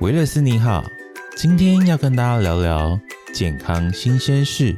[0.00, 0.82] 维勒斯你好，
[1.36, 2.98] 今天要跟大家聊聊
[3.34, 4.74] 健康新鲜事。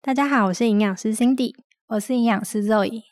[0.00, 1.52] 大家好，我是营养师 Cindy，
[1.88, 3.02] 我是营养师 Zoe。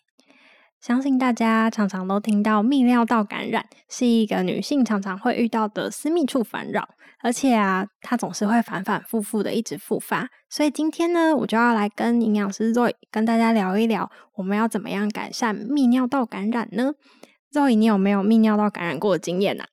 [0.80, 6.89] 相信大家常常都听到泌尿道感染是一个女性常常会遇到的私密处烦扰，
[7.23, 10.30] 而且啊，它总是会反反复复的一直复发。
[10.48, 16.95] 所以今天呢，我就要来跟营养师 Zoe 跟大家聊一聊，我们要怎么样改善泌尿道感染呢
[17.56, 19.65] ？Zoe，你有没有泌尿道感染过的经验啊？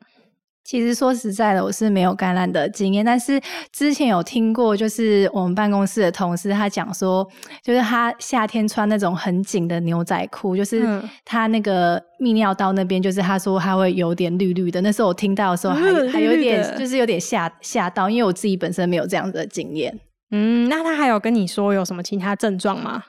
[0.64, 3.38] 其实说实在的，我是没有感染的经验，但是
[3.74, 7.28] 之前有听过，就是我们办公室的同事他讲说，
[7.62, 10.88] 就是他夏天穿那种很紧的牛仔裤，就是
[11.26, 14.80] 他那个泌尿道那边，就是他说他会有点绿绿的。
[14.80, 20.00] 那时候我听到的时候，还还有点就是有点吓吓到，因为我自己本身没有这样子的经验。
[20.32, 23.04] 嗯，那他还有跟你说有什么其他症状吗？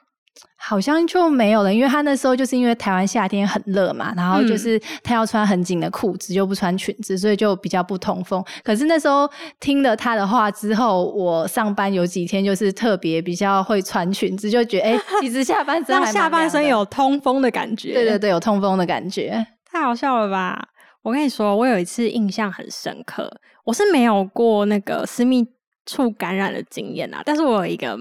[0.56, 8.42] 好像就没有了，因为他那时候就是因为台湾夏天很热嘛，然后就是他要穿很紧的裤子，又不穿裙子，所以就比较不通风。
[8.62, 17.92] 可是那时候听了他的话之后，我上班有几天就是特别比较会穿裙子，就觉得哎，其实下半身下半身有通风的感觉。
[17.92, 20.68] 对对对，有通风的感觉，太好笑了吧？
[21.02, 23.30] 我跟你说，我有一次印象很深刻，
[23.64, 25.46] 我是没有过那个私密
[25.84, 27.98] 处感染的经验啊，但是我有一个。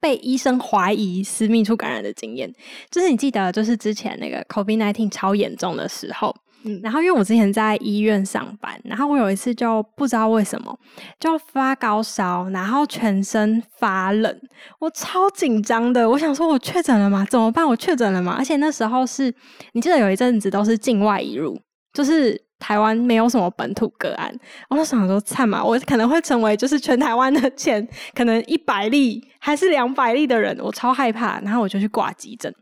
[0.00, 2.52] 被医生怀疑私密处感染的经验，
[2.90, 10.78] 就是你记得，就是之前那个 COVID nineteen 超严重的时候，嗯，然后因为我之前在医院上班，然后我有一次就不知道为什么
[11.18, 14.40] 就发高烧，然后全身发冷，
[14.78, 17.26] 我超紧张的，我想说我确诊了吗？
[17.30, 17.66] 怎么办？
[17.66, 18.36] 我确诊了吗？
[18.38, 19.34] 而且那时候是
[19.72, 21.58] 你记得有一阵子都是境外移入，
[21.92, 22.40] 就是。
[22.60, 24.36] 台湾没有什么本土个案，
[24.68, 32.52] 我就想说，惨嘛，我可能会成为就是全台湾的前可能一百例还是两百例的人，我超害怕，然后我就去挂急诊。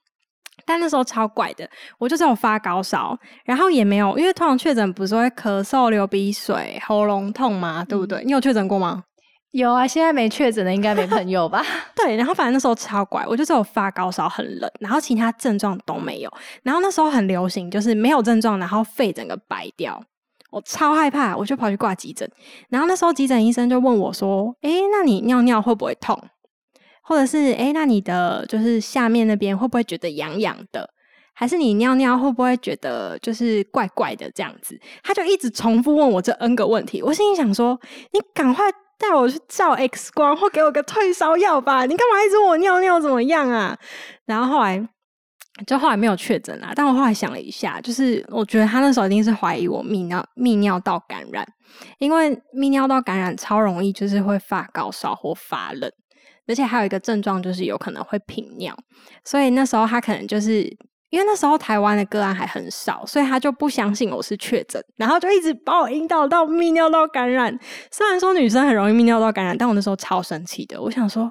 [0.65, 1.69] 但那时候超怪的，
[1.99, 7.85] 我就只有发高烧，然后也没有，因为通常确诊不是会咳嗽、流鼻水、喉咙痛吗？
[7.89, 8.23] 对不对？
[8.25, 9.05] 你有确诊过吗？
[9.53, 11.62] 有啊，现在没确诊的应该没朋友吧？
[11.95, 16.33] 对，然后反正那时候超怪，我就只有发高烧很冷，然后其他症状都没有。
[16.62, 20.03] 然后那时候很流行，就是没有症状，然后肺整个白掉，
[20.50, 22.29] 我超害怕，我就跑去挂急诊。
[22.69, 26.21] 然后那时候急诊医生就问我说：“哎，那你尿尿会不会痛？
[27.06, 30.91] 或者是哎，那你的就是下面那边会不会觉得痒痒的？
[31.33, 37.81] 还是你尿尿会不会觉得就是怪怪的这样子？”他就一直重复问我这 N 个问题，我心里想说
[38.12, 38.65] ：“你赶快。”
[38.99, 41.84] 带我去照 X 光，或给我个退烧药吧！
[41.84, 43.78] 你干嘛一直问我尿尿怎么样啊？
[44.25, 44.88] 然后后来
[45.67, 46.73] 就后来没有确诊啦。
[46.75, 51.47] 但我后来想了一下，就是我觉得他那时候一定是怀疑我泌尿泌尿道感染，
[51.99, 55.93] 因为泌尿道感染超容易就是会发高烧或发冷，
[56.47, 58.77] 而且还有一个症状就是有可能会频尿，
[59.25, 60.77] 所以那时候他可能就是。
[61.09, 67.56] 因为那时候台湾的个案还很少，所以他就不相信我是确诊，然后就一直把我引导到泌尿道感染。
[67.93, 70.83] 虽然说女生很容易泌尿道感染，但我那时候超生气的。
[70.83, 71.31] 我想说，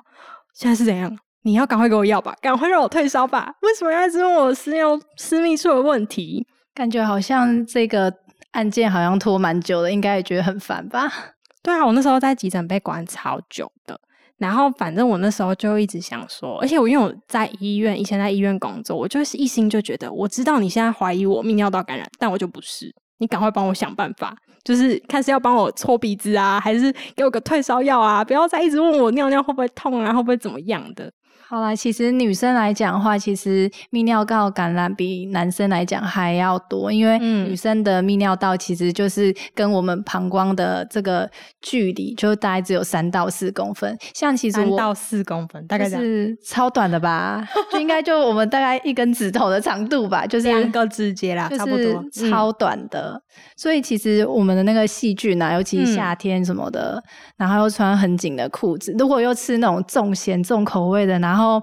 [0.53, 1.13] 现在是怎样？
[1.43, 3.51] 你要赶快给我药吧，赶快让我退烧吧。
[3.63, 6.47] 为什么要一直问我私尿私密处的问题？
[6.73, 8.11] 感觉好像这个
[8.51, 11.11] 案件好像拖蛮久的，应该也觉得很烦吧？
[11.61, 13.99] 对啊，我那时候在急诊被关超久的。
[14.37, 31.09] 然后，反正我那时候就一直想说，而且我因为我在医院，以前在医院工作，我就是一心就觉得，我知道你现在怀疑我泌尿道感染，但我就不是，你赶快帮我想办法，就是看是要帮我搓鼻子啊，还是给我个退烧药啊，不要再一直问我尿尿会不会痛啊，会不会怎么样的。
[31.47, 41.29] 好啦，其实女生来讲的话，其实泌尿道感染比男生来讲还要多，因为女生的泌尿道其实就是跟我们膀胱的这个
[41.61, 43.95] 距离，就大概只有三到四公分。
[44.15, 47.47] 像其实三到四公分，大概是超短的吧？
[47.71, 53.21] 就应该就我们大概一根指头的长度吧，就是两个指节啦，差不多，超短的。
[53.55, 56.99] 所以其实我们的那个细菌啊，尤其夏天什么的，
[57.37, 61.61] 然后又穿很紧的裤子，如果又吃那种重咸重口味的，然后然后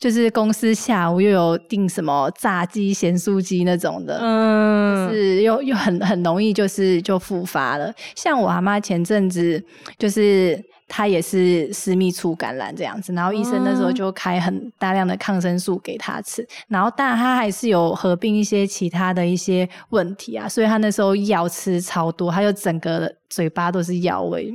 [0.00, 7.94] 就是公司下午又有订什么炸鸡、咸酥鸡那种的，嗯，是又又很很容易就是就复发了。
[8.16, 9.64] 像我阿妈前阵子
[9.96, 24.52] 就是她也是私密处感染这样子，然后医生那时候就开很大量的抗生素给她吃，然后当然她还是有合并一些其他的一些问题啊，所以她那时候药吃超多，她就整个嘴巴都是药味。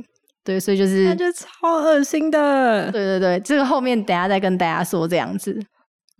[0.48, 2.90] 对，所以就是，那就超恶心的。
[2.90, 5.62] 对对对，这个后面等下再跟大家说这样子。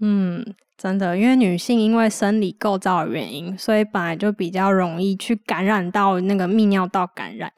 [0.02, 0.44] 嗯，
[0.76, 7.50] 真的，因为女性因为生理构造的原因，所以本来就比较容易去感染到那个泌尿道感染。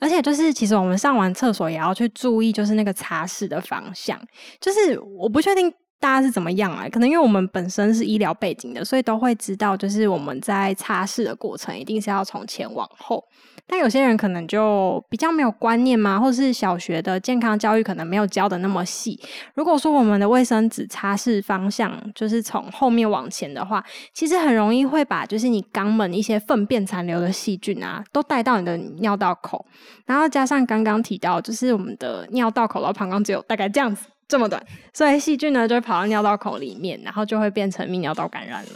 [0.00, 4.20] 而且就是，其实我们上完厕所也要去注意，就是那个擦拭的方向。
[4.60, 6.88] 就是我不确定大家是怎么样啊？
[6.88, 13.24] 可能因为我们本身是医疗背景的，所以都会知道，就是我们在擦拭的过程一定是要从前往后。
[13.70, 19.20] 但有些人可能就比较没有观念嘛，或者是小学的健康教育可能没有教的那么细。
[19.54, 23.84] 如果说我们的卫生纸擦拭方向就是从后面往前的话，
[24.14, 29.66] 其实很容易会把就是你肛门一些粪便残留的细菌啊，都带到你的尿道口。
[30.06, 38.70] 然后加上刚刚提到，就是我们的尿道口到膀胱只有大概这样子这么短，所以细菌呢就会跑到尿道口里面，然后就会变成泌尿道感染了。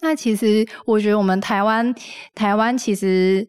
[0.00, 1.94] 那其实我觉得我们台湾
[2.34, 3.46] 台湾其实。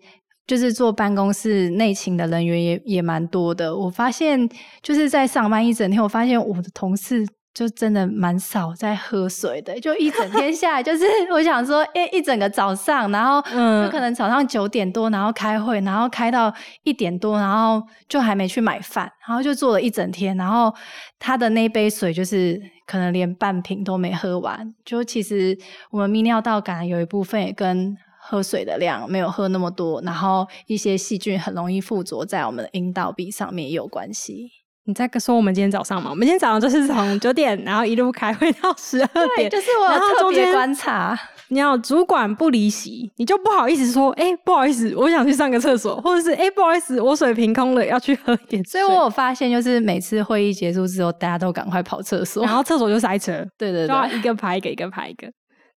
[0.50, 3.78] 就是做办公室内勤的人员也也蛮多的。
[3.78, 4.50] 我发现
[4.82, 7.24] 就是在上班一整天，我发现我的同事
[7.60, 9.78] 就真的蛮少在喝水的。
[9.82, 16.54] 就一整天下来， 就是我想说，哎，一整个早上，然后就可能早上九点多，然后开会，然后开到
[16.84, 20.38] 一点多，然后就还没去买饭，然后就做了一整天。
[20.38, 20.74] 然后
[21.20, 24.74] 他的那杯水就是可能连半瓶都没喝完。
[24.86, 25.58] 就其实
[25.92, 27.98] 我们泌尿道感染有一部分也跟。
[28.22, 34.52] 喝水的量没有喝那么多，然后一些细菌很容易附着在我们的阴道壁上面也有关系。
[34.86, 36.10] 你在说我们今天早上吗？
[36.10, 41.18] 我们今天早上就是从九点，然后一路开会到十二点，就是我特别观察。
[41.52, 48.64] 你要主管不离席，你就不好意思说，哎，不好意思，我想去上个厕所，或者是哎，不好意思，我水瓶空了，要去喝一点。
[48.64, 53.46] 所以我有发现，就是每次会议结束之后，大家都赶快跑厕所，然后厕所就塞车。
[53.58, 55.28] 对对对，一个排一个，一个排一个。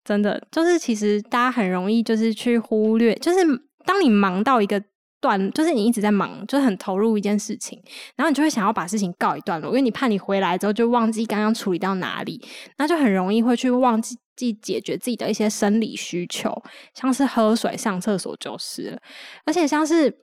[0.03, 3.39] 真的就是，其实大家很容易就是去忽略，就是
[3.85, 4.81] 当你忙到一个
[5.21, 7.81] 段，就是你一直在忙，就是很投入一件事情，
[8.17, 12.43] 然后你就会想要把事情告一段落，因为你怕你回来之后就忘记刚刚处理到哪里，
[12.77, 14.17] 那就很容易会去忘记
[14.61, 16.51] 解决自己的一些生理需求，
[16.93, 18.99] 像是喝水、上厕所就是了，
[19.45, 20.17] 而且像是。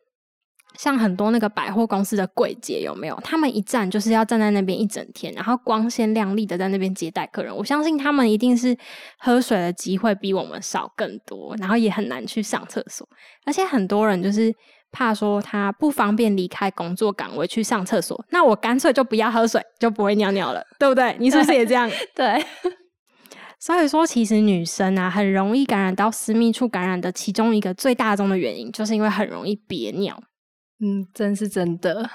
[0.77, 3.19] 像很多那个百货公司的柜姐有没有？
[3.25, 7.53] 他们一站就是要站在那边一整天，然后光鲜亮丽的在那边接待客人。
[7.53, 8.77] 我相信他们一定是
[9.19, 13.09] 喝水的机会比我们少更多，然后也很难去上厕所。
[13.45, 14.55] 而且很多人就是
[14.91, 21.17] 怕说他不方便离开工作岗位去上厕所，那我干脆就不要喝水，就不会尿尿了，对不对？
[21.19, 21.91] 你是不是也这样？
[22.15, 22.45] 对。
[23.61, 30.17] 所以说，其实女生啊，很容易感染到私密处感染的其中一个最大宗的原因，就是因为很容易憋尿。
[30.81, 32.09] 嗯，真是真的。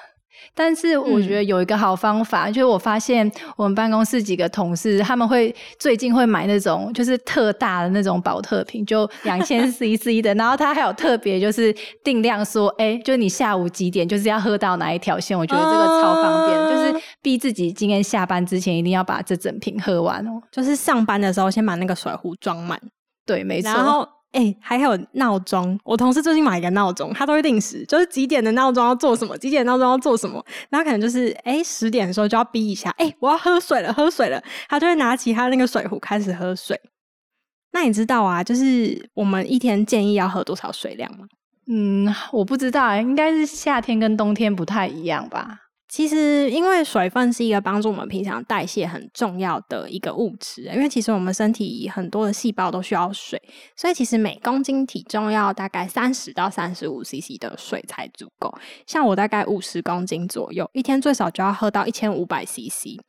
[0.56, 10.33] 但是我觉得有一个好方法，就是我发现我们办公室几个同事，他们会最近会买那种就是特大的那种保特瓶，就两千 CC 的。
[10.35, 15.38] 然后他还有特别就是定量说，哎，就你下午几点就是要喝到哪一条线。
[15.38, 20.41] 我觉得这个超方便，就是逼自己今天下班之前一定要把这整瓶喝完哦。
[20.51, 22.80] 就是上班的时候先把那个水壶装满。
[23.25, 23.71] 对，没错。
[23.71, 24.07] 然后。
[24.33, 36.80] 哎，还有闹钟，我同事最近买一个闹钟，他都会定时，就是几点的闹钟要做什么，几点闹钟要做什么，那可能就是哎十点的时候就要逼一下，哎我要喝水了，喝水了，他就会拿起他那个水壶开始喝水。
[37.71, 41.25] 那你知道啊，就是我们一天建议要喝多少水量吗？
[41.68, 45.59] 嗯，我不知道，应该是夏天跟冬天不太一样吧。
[45.95, 50.63] 其实，因为水分是一个帮助我们平常代谢很重要的一个物质。
[50.74, 53.40] 因为其实我们身体很多的细胞都需要水，
[53.75, 58.51] 所以其实每公斤体重要大概三十到三十五 CC 的水才足够。
[58.88, 63.00] 像我大概五十公斤左右，一天最少就要喝到一千五百 CC。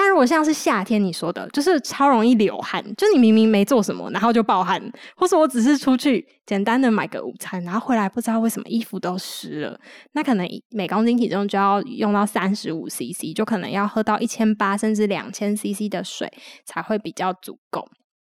[0.00, 4.80] 但如果像是夏天你说的，就是超容易流汗，就你明明没做什么，然后就暴汗，
[5.16, 9.80] 或是我只是出去简单的买个午餐，然后回来不知道为什么衣服都湿了，
[10.12, 16.32] 那可能每公斤体重就要用到三十五 CC，就可能要喝到一千八甚至两千 CC 的水
[16.64, 17.84] 才会比较足够。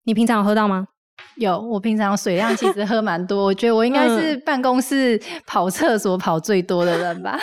[0.02, 0.88] 你平常有喝到吗？
[1.36, 7.38] 有，我平常水量其实喝蛮多，我觉得我应该是办公室跑厕所跑最多的人吧。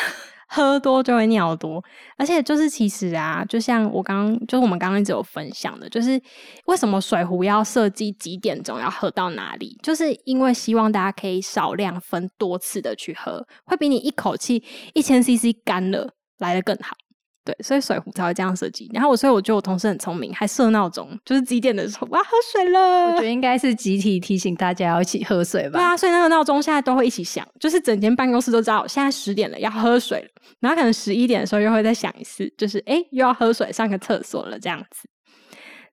[0.51, 1.83] 喝多就会尿多，
[2.17, 6.19] 而且就是其实啊，就像我刚刚，就是我们刚刚一直有分享的，就是
[6.65, 14.63] 为什么水壶要设计几点钟要喝到哪里，就是因为希望大家可以少量分多次的去喝，会比你一口气
[14.95, 16.97] 一千 CC 干了来的更好。
[17.45, 18.89] 对，所以水壶才会这样设计。
[18.93, 23.05] 然后我，所以我觉得我同事很聪明，还设闹钟，就是几点的时候我要喝水了。
[23.07, 25.79] 我觉得应该是集体提醒大家要一起喝水吧。
[25.79, 30.27] 对啊，所以那个闹钟现在都会一起响，就是整间办公室都知道现在十点了，要喝水了。
[30.59, 35.09] 然后可能十一点的时候又会再响一次，就是哎又要喝水，上个厕所了这样子。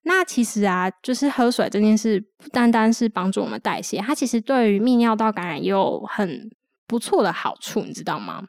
[0.02, 6.50] 那其实啊，就是喝水这件事不单单是帮助我们代谢，它其实对于泌尿道感染也有很
[6.86, 8.44] 不错的好处，你知道吗？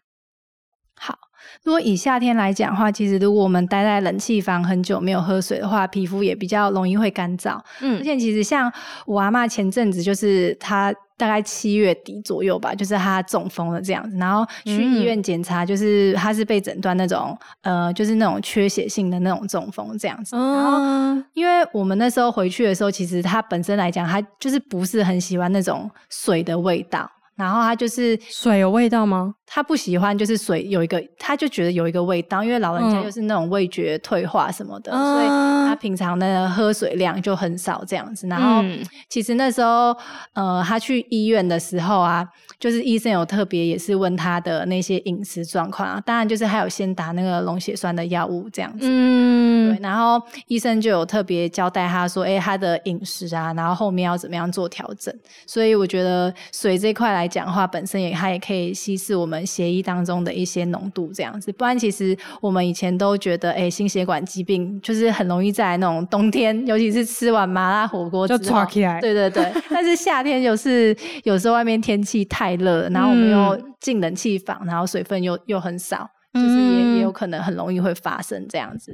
[1.37, 7.59] 好，如果以夏天来讲的话，其实如果我们待在冷气房很久没有喝水的话，皮肤也比较容易会干燥。
[7.81, 8.71] 嗯而嗯且其实像
[9.05, 20.35] 我阿妈前阵子就是她大概七月底左右吧，就是她中风了这样子，然后去医院检查，就是她是被诊断那种呃，就是那种缺血性的那种中风这样子。
[20.35, 29.33] 然后嗯，因为我们那时候回去的时候，其实她本身来讲，她就是不是很喜欢那种水的味道，然后他就是水有味道吗？
[29.49, 35.27] 他不喜欢，就是水有一个，他就觉得有一个味道，因为老人家嗯就是那种味觉退化什么的，啊所以
[35.69, 38.27] 他平常的喝水量就很少这样子。
[38.27, 39.95] 然后嗯其实那时候，
[40.33, 42.27] 呃，他去医院的时候啊，
[42.59, 48.79] 就是医生有特别也是问他的那些饮食状况啊，当然就是还有先打那个溶血栓的药物这样子。
[48.81, 55.13] 嗯对，嗯，然后医生就有特别交代他说，哎，他的饮食啊，然后后面要怎么样做调整。
[55.45, 61.51] 所以我觉得水这块来讲的话，本身也它也可以稀释我们血液当中的一些浓度，这样子。
[61.53, 69.01] 不然其实我们以前都觉得，哎，心血管疾病就是很容易在那种冬天，尤其是吃完麻辣火锅就之后抓起来。
[69.01, 78.91] 对对对，但是夏天就是有时候外面天气太热，然后我们又嗯进冷气房，然后水分又又很少，就是也、嗯也有可能很容易会发生这样子。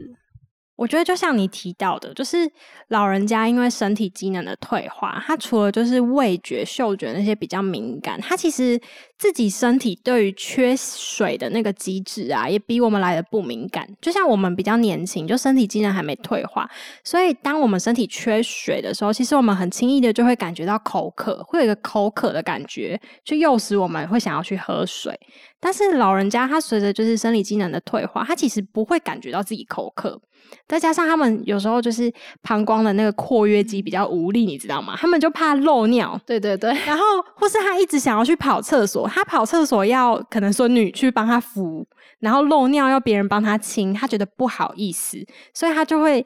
[0.75, 2.51] 我觉得就像你提到的，就是
[2.88, 8.80] 老人家因为身体机能的退化，他除了就是味觉、嗅觉那些比较敏感，他其实
[9.20, 13.88] 自己身体对于缺水的那个机制啊，也比我们来的不敏感。
[14.01, 16.68] 就像我们比较年轻，就身体机能还没退化，
[17.03, 25.18] 所以当我们身体缺水的时候，其实我们很轻易的就会感觉到口渴，会有一个口渴的感觉，去诱使我们会想要去喝水。
[25.60, 30.20] 但是老人家他随着就是生理机能的退化，他其实不会感觉到自己口渴。
[30.67, 34.95] 再加上他们有时候就是膀胱的那个括约肌比较无力，你知道吗？
[34.98, 37.03] 他们就怕漏尿，对对对，然后
[37.36, 41.86] 或是他一直想要去跑厕所，他跑厕所要可能孙女去帮他扶，
[42.19, 45.17] 然后漏尿要别人帮他清，他觉得不好意思，
[45.53, 46.25] 所以他就会。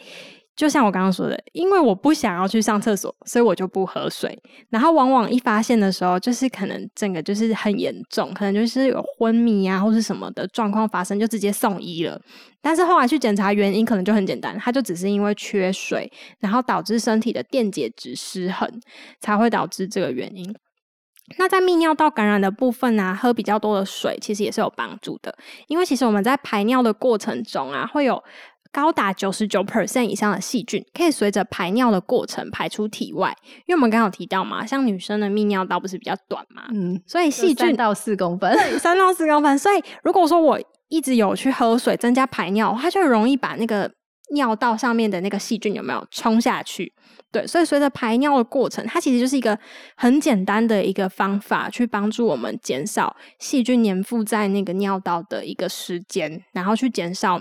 [0.58, 4.38] 就像我刚刚说的，因为我不想要去上厕所，所以我就不喝水。
[4.70, 12.20] 然后往往一发现的时候，就是可能整个就是很严重，可能就是有昏迷啊或是什么的状况发生，就直接送医了。
[12.60, 18.68] 但是后来去检查原因，可能就很简单，它就只是因为缺水，然后导致身体的电解质失衡，
[19.22, 20.54] 才会导致这个原因。
[21.38, 25.38] 那在泌尿道感染的部分啊，喝比较多的水其实也是有帮助的，
[25.68, 28.24] 因为其实我们在排尿的过程中啊，会有
[28.72, 33.36] 高达九十九 percent 以上的细菌可以随着排尿的过程排出体外。
[33.66, 39.58] 因为我们刚刚有提到嘛，像女生的泌尿道不是比较短嘛，嗯，所以细菌细菌到四公分，三到四公分。
[39.58, 40.60] 所以如果说我
[40.90, 43.92] 一直有去喝水，增加排尿，它就容易把那个
[44.34, 46.94] 尿道上面的那个细菌有没有冲下去？
[47.30, 49.58] 对，所以随着排尿的过程，它其实就是一个
[49.98, 57.38] 很简单的一个方法，去帮助我们减少细菌粘附在那个尿道的一个时间，然后去减少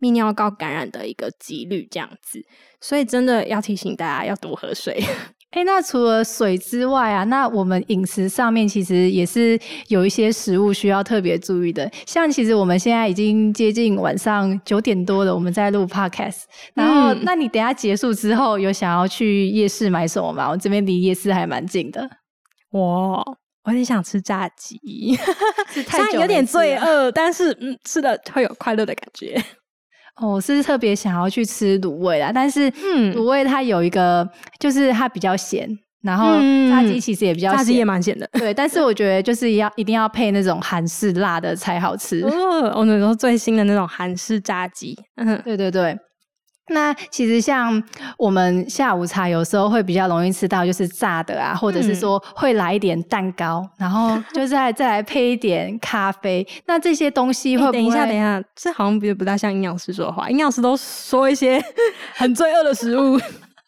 [0.00, 2.40] 泌尿道感染的一个几率，这样子。
[2.80, 5.02] 所以真的要提醒大家要多喝水。
[5.50, 11.90] 哎，那除了水之外啊，那我们饮食上面其实也是有一些食物需要特别注意的。
[12.04, 16.42] 像其实我们现在已经接近晚上九点多了，我们在录 podcast。
[16.74, 20.50] 然后，嗯那你等下结束之后，有想要去夜市买什么吗？
[20.50, 22.06] 我这边离夜市还蛮近的，
[22.70, 23.16] 我
[23.64, 24.78] 我有点想吃炸鸡，
[25.72, 29.42] 虽然有点罪恶，但是嗯，吃的会有快乐的感觉。
[30.20, 35.68] 哦，我是特别想要去吃卤味啦，但是嗯卤味它有一个，就是它比较咸，
[36.02, 37.84] 然后嗯炸鸡其实也比较炸鸡也。
[37.84, 38.28] 蛮咸的。
[38.32, 42.20] 对，但是我觉得就是要一定要配那种韩式辣的才好吃。
[42.22, 45.98] 哦，我那时候最新的那种韩式炸鸡，嗯，对对对。
[46.70, 47.82] 那其实像
[48.16, 56.46] 我们下午茶有时候会比较容易吃到就是炸的啊，或者是嗯说会来一点蛋糕，然后就再再来配一点咖啡。
[56.66, 57.78] 那这些东西会不会？
[57.78, 60.28] 诶等一下，等一下，这好像不不大像营养师说的话。
[60.30, 61.62] 营养师都说一些
[62.14, 63.18] 很罪恶的食物，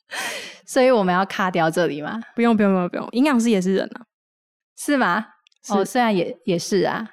[0.67, 2.21] 所以我们要卡掉这里吗？
[2.35, 4.03] 不用不用不用不用，营养师也是人啊。
[4.79, 5.27] 是吗？
[5.63, 7.07] 是哦，虽然也也是啊，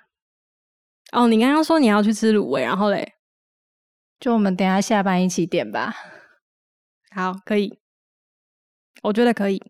[1.12, 3.14] 哦，你刚刚说你要去吃卤味，然后嘞，
[4.20, 5.94] 就我们等一下下班一起点吧。
[7.12, 7.80] 好，可以，
[9.04, 9.62] 我觉得可以。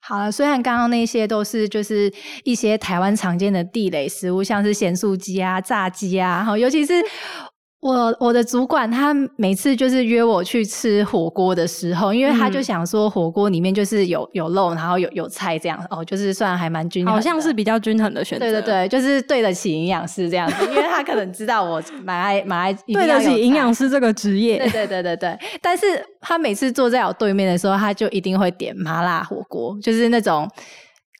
[0.00, 2.12] 好了，虽然刚刚那些都是就是
[2.44, 6.94] 一些台湾常见的地雷食物，像是咸酥鸡啊、炸鸡啊，哈，尤其是
[7.86, 18.44] 我我的主管他每次就是约我去吃火锅的时候，因为他就嗯想说火锅里面就是有有肉，然后有有菜这样，哦，就是算还蛮均衡，好像是比较均衡的选择。
[18.44, 24.58] 对对对，就是对得起营养师这样子，因为他可能知道我蛮爱蛮爱，对得起营养师这个职业。
[24.58, 25.84] 对对对对对，但是
[26.20, 30.48] 他每次坐在我对面的时候，他就一定会点麻辣火锅，就是那种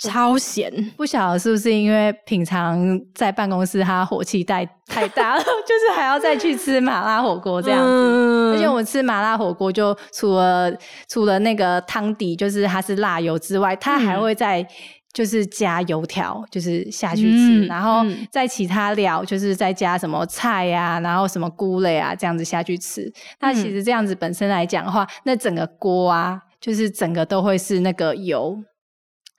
[0.00, 0.72] 超咸。
[0.96, 7.86] 不晓得是不是因为平常在办公室他火气太太大了， 就是还要再去吃麻辣火锅这样子。
[7.86, 10.72] 嗯而且我们吃麻辣火锅，就除了
[11.08, 14.66] 除了那个汤底就是它是辣油之外，它还嗯会再
[15.12, 23.12] 就是加油条，就是下去吃，嗯然后嗯再其他料就是再加什么菜呀、然后什么菇类啊这样子下去吃。
[23.40, 28.56] 那其嗯实这样子本身来讲的话，那整个锅啊，就是整个都会是那个油。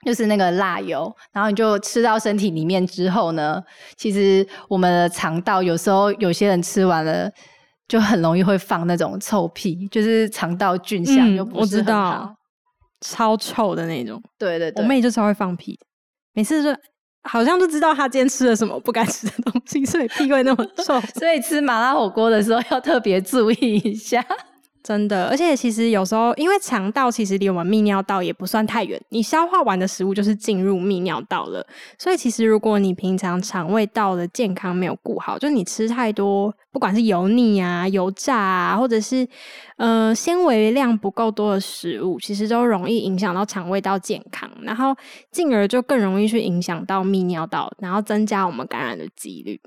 [0.06, 3.62] 就是那个辣油，然后你就吃到身体里面之后呢，
[3.96, 7.30] 其实我们的肠道有时候有些人吃完了，
[7.88, 12.12] 就很容易会放那种臭屁，就是肠道菌相嗯就不我知是很好。
[12.12, 12.36] 道
[13.00, 14.22] 超臭的那种。
[14.38, 15.78] 对对对，我妹就超会放屁，
[16.32, 16.80] 每次就
[17.24, 21.00] 好像就知道她今天吃了什么不该吃的东西，所以屁会那么臭。
[21.18, 24.24] 所以吃麻辣火锅的时候要特别注意一下。
[24.88, 31.62] 真的，而且其实有时候，因为肠道其实离我们泌尿道也不算太远，你消化完的食物就是进入泌尿道了。
[31.98, 39.28] 所以其实如果你平常肠胃道的健康没有顾好，就你吃太多，不管是油腻啊、油炸啊，或者是
[39.76, 44.96] 呃纤维量不够多的食物，其实都容易影响到肠胃道健康，然后
[45.30, 49.60] 进而就更容易去影响到泌尿道，然后增加我们感染的几率。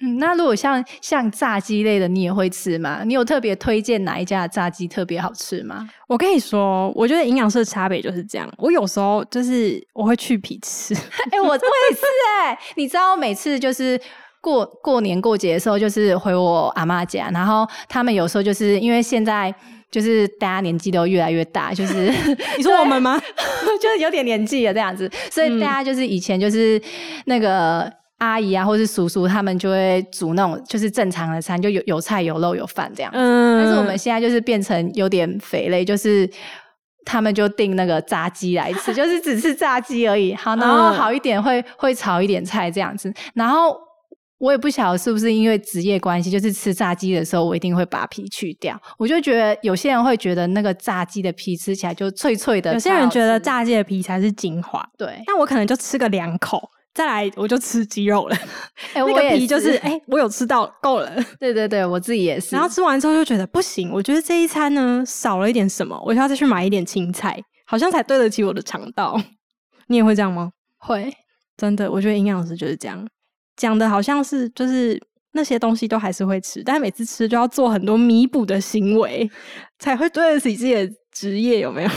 [0.00, 3.02] 嗯，那如果像像炸鸡类的，你也会吃吗？
[3.04, 5.88] 你有特别推荐哪一家的炸鸡特别好吃吗？
[6.06, 8.50] 我跟你说，我觉得营养师的差别就是这样。
[8.58, 10.94] 我有时候就是我会去皮吃，
[11.32, 12.02] 哎、我我也是
[12.42, 14.00] 哎、你知道每次就是。
[14.38, 19.52] 过过年过节的时候，就是回我阿妈家，然后他们有时候就是因为现在
[19.90, 22.12] 就是大家年纪都越来越大，就是
[22.56, 23.20] 你说我们吗？
[23.82, 26.80] 就是有点年纪了这样子，所以嗯大家就是以前就是
[27.24, 33.12] 那个阿姨啊，或是叔叔，他们就会煮那种就是正常的餐，就有有菜有肉有饭这样。
[33.14, 36.28] 嗯但是我们现在就是变成有点肥类，就是
[37.04, 40.34] 他们就订那个炸鸡来吃， 就是只吃炸鸡而已。
[40.34, 43.12] 好，然后嗯好一点会会炒一点菜这样子。
[43.34, 43.76] 然后
[44.38, 48.78] 我也不晓得是不是因为职业关系，就是吃炸鸡的时候，我一定会把皮去掉。
[48.98, 58.34] 我就觉得有些人会觉得那个炸鸡的皮吃起来就脆脆的，有些人觉得炸鸡的皮才是精华，吃对，那我可能就吃个两口，再来我就吃鸡肉了。
[58.94, 61.14] 哎、那个皮就是哎、我有吃到够了。
[61.38, 62.56] 对对对，我自己也是。
[62.56, 69.20] 然后吃完之后就觉得不行，我觉得这一餐呢少了一点什么，我就要再去买一点青菜，好像才对得起我的肠道。
[69.88, 70.50] 你也会这样吗？
[70.78, 71.12] 会，
[71.58, 73.06] 真的，我觉得营养师就是这样
[73.56, 74.98] 讲的，好像是就是
[75.32, 79.30] 那些东西都还是会吃，但是每次吃就要做很多弥补的行为，
[79.78, 81.90] 才会对得起自己的职业，有没有？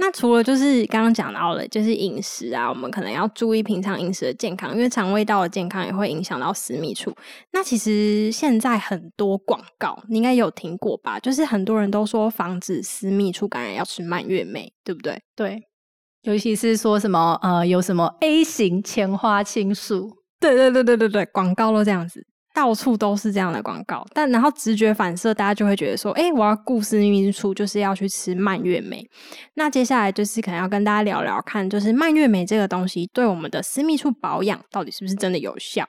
[0.00, 7.14] 好，那除了就是刚刚讲到了，就是饮食啊，我们可能要注意平常饮食的健康，因为肠胃道的健康也会影响到私密处。
[7.52, 11.18] 那其实现在很多广告，你应该有听过吧？
[11.20, 15.20] 就是很多人都说防止私密处感染要吃蔓越莓，对不对？
[15.36, 15.62] 对，
[16.22, 20.10] 尤其是说什么呃，有什么 A 型前花青素，
[20.40, 22.26] 对对对对对对，广告都这样子，
[22.60, 24.06] 到处都是这样的广告。
[24.12, 29.02] 但然后直觉反射，大家就会觉得说，哎，我要顾私密处，就是要去吃蔓越莓。
[29.54, 35.88] 那接下来就是可能要跟大家聊聊看，就是蔓越莓这个东西对我们的私密处保养到底是不是真的有效？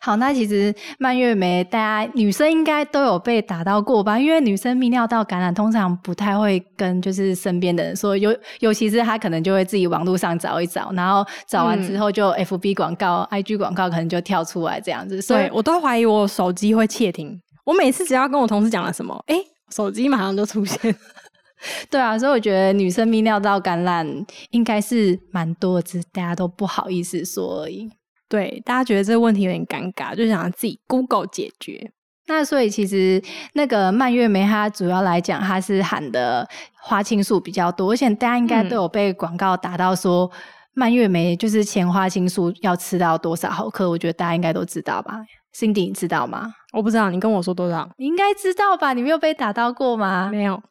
[0.00, 4.18] 好，那其实蔓越莓，大家女生应该都有被打到过吧？
[4.18, 15.22] 因为女生泌尿道感染通常不太会跟就是身边的人说，尤尤其是她可能就会自己网络上找一找，然后找完之后就 FB 广告、IG 广告可能就跳出来这样子。
[15.22, 17.40] 所以对我都怀疑我手机会窃听。
[17.64, 19.36] 我每次只要跟我同事讲了什么，哎，
[19.74, 20.94] 手机马上就出现。
[21.88, 24.06] 对啊，所以我觉得女生泌尿道感染
[24.50, 27.90] 应该是蛮多的，只是大家都不好意思说而已。
[28.28, 31.92] 对，大家觉得这个问题有点尴尬，就想自己 Google 解决。
[32.26, 36.48] 那所以其实那个蔓越莓，它主要来讲，它是含的
[36.80, 40.30] 花青素比较多，而且大家应该都有被广告打到说，
[40.72, 45.20] 蔓越莓就是前花青素要吃到多少毫克，我觉得大家应该都知道吧
[45.54, 46.54] ？Cindy，你知道吗？
[46.72, 47.88] 我不知道，你跟我说多少？
[47.98, 48.94] 你应该知道吧？
[48.94, 50.30] 你没有被打到过吗？
[50.32, 50.62] 没有。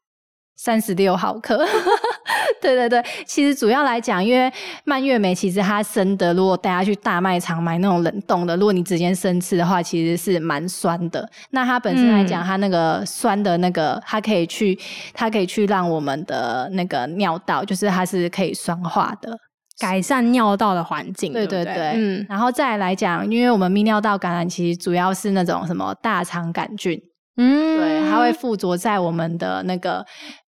[0.56, 1.66] 三十六毫克，
[2.62, 4.52] 对对对，其实主要来讲，因为
[4.86, 11.30] 蔓越莓其实它生的，如果大家去大卖场买那种冷冻的，如果你直接生吃的话，其实是蛮酸的。
[11.52, 14.78] 那它本身来讲，嗯它那个酸的那个，它可以去，
[15.14, 19.38] 它可以去让我们的那个尿道，就是它是可以酸化的。
[19.80, 27.02] 改善尿道的环境，对对对，嗯，然后再来讲，因为我们泌尿道感染其实主要是那种什么大肠杆菌，
[27.38, 27.78] 嗯。
[27.78, 30.06] 对，它会附着在我们的那个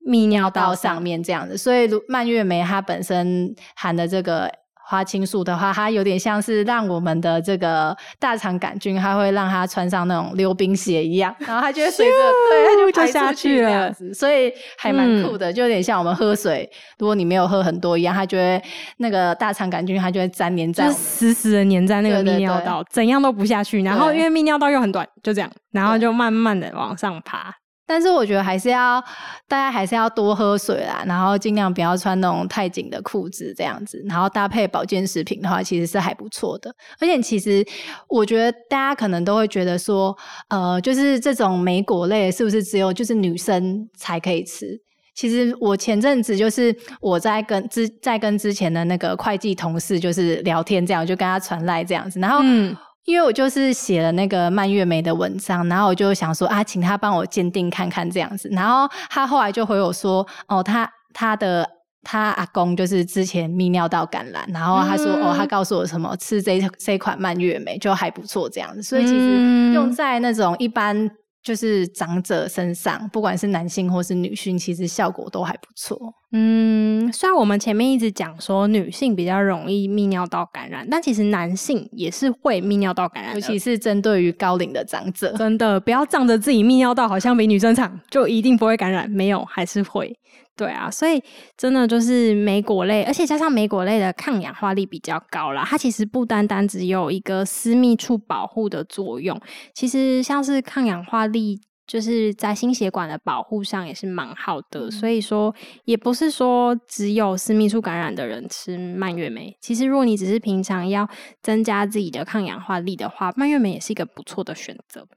[0.08, 4.52] 泌尿道道上面这样子，所以如蔓越莓它本身含的这个
[4.88, 12.18] 花青素的话，它有点像是让我们的这个大肠杆菌，它会让它穿上那种溜冰鞋一样， 然后它就会随着
[12.50, 13.70] 对，它就排就下出去去了。
[13.70, 16.70] 这样子，所以还蛮嗯酷的，就有点像我们喝水，
[17.00, 18.62] 如果你没有喝很多一样，它就会
[18.98, 22.36] 那个大肠杆菌，它就会粘连在死死的粘在那个对对对。
[22.36, 23.82] 泌尿道，怎样都不下去。
[23.82, 27.54] 然后因为泌尿道又很短，就这样，然后就慢慢的往上爬。
[27.88, 29.00] 但是我觉得还是要
[29.48, 36.74] 大家还是要多喝水啦，然后尽量不要穿那种太紧的裤子这样子，然后搭配保健食品的话，其实是还不错的。
[37.00, 37.66] 而且其实
[38.10, 40.16] 我觉得大家可能都会觉得说，
[40.50, 44.80] 呃，就是这种莓果类是不是只有就是女生才可以吃？
[45.16, 58.50] 其实我前阵子就是我在跟之在跟之前的那个会计同事就是聊天，这样就跟他传来这样子，然后嗯因为我就是写了那个蔓越莓的文章，然后我就想说啊，请他帮我鉴定看看这样子。
[58.52, 61.68] 然后他后来就回我说，哦，他他的
[62.02, 68.82] 他阿公就是之前泌尿道感染，然后他说、嗯哦，他告诉我什么吃这这款蔓越莓就还不错这样子。
[68.82, 71.10] 所以其实嗯用在那种一般
[71.44, 75.96] 就是长者身上，不管是男性或是女性，其实效果都还不错。
[76.38, 90.14] 嗯，虽然我们前面一直讲说女性比较容易泌尿道感染，但其实男性也是会泌尿道感染，尤其是针对于高龄的长者，真的不要仗着自己泌尿道好像比女生长，就一定不会感染，没有还是会。
[90.58, 91.24] 对啊，所以
[91.56, 99.40] 真的就是莓果类，而且加上莓果类的抗氧化力比较高啦，它其实不单单只有一个私密处保护的作用，
[99.74, 101.62] 其实像是抗氧化力。
[101.88, 105.54] 就是在心血管的保护上也是蛮好的，所以说
[105.86, 109.56] 也不是说只有私密处感染的人吃蔓越莓。
[109.62, 111.08] 其实如果你只是平常要
[111.42, 115.08] 增加自己的抗氧化力的话，蔓越莓也是一个不错的选择。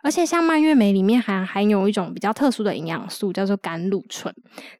[0.00, 4.32] 而且像蔓越莓里面还含有一种比较特殊的营养素，叫做甘露醇。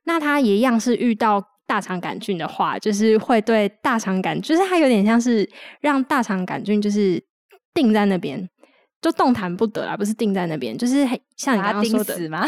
[0.04, 5.48] 那它也一样是遇到大肠杆菌的话，就是会对大肠杆，就是它有点像是
[5.80, 7.20] 让大肠杆菌就是
[7.74, 8.48] 定在那边，
[9.00, 11.06] 就动弹不得啦，不是定在那边，就是
[11.36, 12.46] 像你刚刚说的， 吗？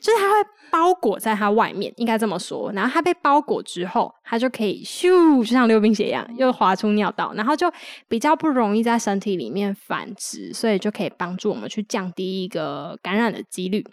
[0.00, 2.70] 就是它会包裹在它外面，应该这么说。
[2.72, 7.70] 然后它被包裹之后，它就可以咻，就像溜冰鞋一样，又滑出尿道，然后就
[8.08, 13.84] 比较不容易在身体里面繁殖，所以就可以帮助我们去降低一个感染的几率。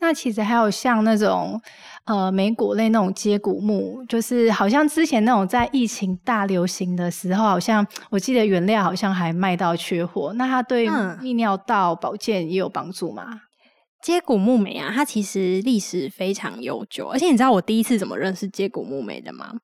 [0.00, 1.60] 那其实还有像那种
[2.04, 10.32] 呃莓果类那种接骨木，就是好像之前那种在疫情大流行的时候，好像我记得原料好像还卖到缺货。
[10.34, 13.42] 那它对嗯泌尿道保健也有帮助吗？
[14.00, 19.54] 接骨木莓啊，它其实历史非常悠久，而且你知道我第一次怎么认识接骨木莓的吗？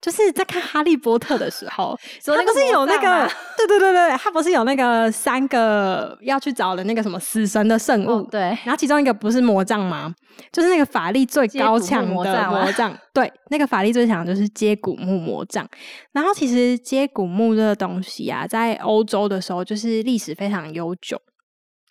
[0.00, 10.14] 就是在看《哈利波特》的时候， 他不是有那个对对对对，他不是有那个三个要去找的那个什么死神的圣物，哦对然后其中一个不是魔杖吗？
[10.50, 15.68] 就是那个法力最高强的杖魔杖， 对，那个法力最强的就是接骨木魔杖。
[16.12, 21.20] 然后其实接骨木这个东西啊，在欧洲的时候就是历史非常悠久。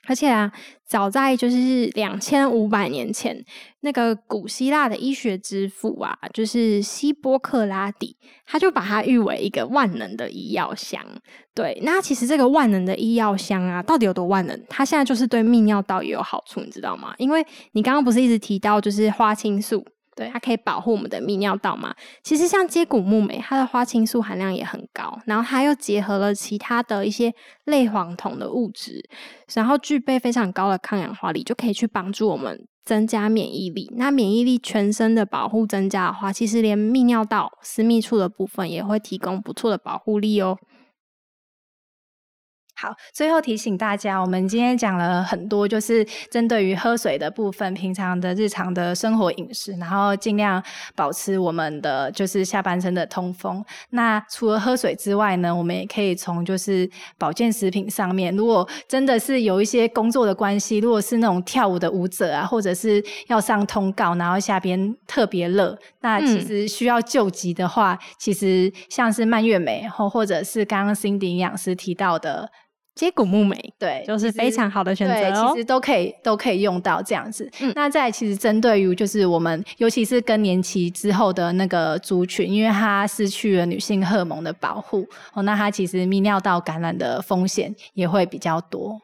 [0.08, 0.52] 而且啊，
[0.86, 3.46] 早在就是两千五百年前，
[3.82, 11.06] 那个古希腊的医学之父啊，就是希波克拉底，他就把它誉为一个万能的医药箱。
[11.54, 14.60] 对，那其实这个万能的医药箱啊，到底有多万能？
[14.68, 17.14] 它现在就是对泌尿道也有好处，你知道吗？
[17.18, 19.86] 因为你刚刚不是一直提到就是花青素，
[20.20, 21.96] 对它可以保护我们的泌尿道嘛。
[22.22, 27.34] 其实像接骨木莓，它的花青素含量也很高，然后它又结合了其他的一些
[27.66, 29.02] 类黄酮的物质，
[29.54, 33.90] 然后具备非常高的抗氧化力，就可以去帮助我们增加免疫力。
[33.96, 40.58] 那免疫力全身的保护增加的话，其实连泌尿道私密处的部分也会提供不错的保护力哦。
[42.82, 50.64] 好，最后提醒大家，我们今天讲了很多，就是针对于喝水的部分，平常的日常的生活饮食，然后尽量
[50.96, 53.62] 保持我们的就是下半身的通风。
[53.90, 72.50] 那除了喝水之外呢，我们也可以从就是保健食品上面，如果真的是有一些工作的关系，如果是那种跳舞的舞者啊，或者是要上通告，然后下边特别热，那其嗯实需要救急的话，其实像是蔓越莓，或或者是刚刚 Cindy 营养师提到的。
[73.00, 75.64] 接骨木莓对，就是非常好的选，择哦其实。
[75.64, 77.50] 都可以都可以用到这样子。
[77.62, 89.00] 嗯那在其实针对于就是我们，尤其是更年期之后的那个族群，因为它失去了女性荷尔蒙的保护，哦，那它其实泌尿道感染的风险也会比较多。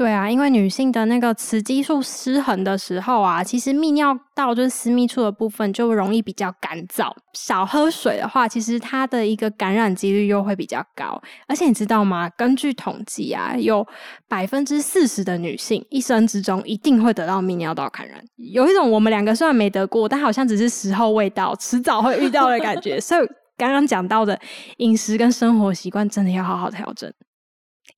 [0.00, 7.12] 对啊，因为女性的那个雌激素失衡的时候啊，其实泌尿道就是私密处的部分就容易比较干燥。
[7.34, 11.20] 少喝水的话，其实它的一个感染几率又会比较高。
[11.46, 12.30] 而且你知道吗？
[12.30, 13.86] 根据统计啊，有
[14.26, 18.24] 百分之四十的女性一生之中一定会得到泌尿道感染。
[18.38, 22.98] 有一种我们两个虽然没得过，但好像只是时候未到，迟早会遇到的感觉。
[23.04, 24.40] 所以刚刚讲到的
[24.78, 27.12] 饮食跟生活习惯，真的要好好调整。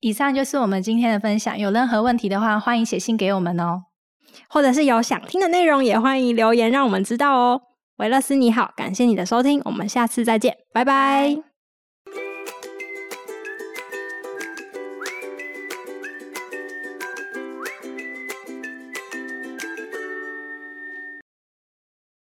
[0.00, 3.82] 以上就是我们今天的分享，有任何问题的话，欢迎写信给我们哦。
[4.48, 7.60] 或者是有想听的内容，也欢迎留言让我们知道哦。
[7.98, 11.51] 维勒斯你好，感谢你的收听，我们下次再见，拜拜。